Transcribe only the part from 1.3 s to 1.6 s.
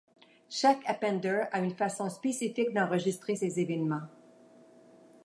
a